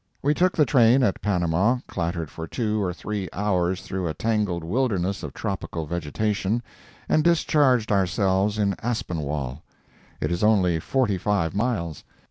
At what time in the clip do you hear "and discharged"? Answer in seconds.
7.07-7.91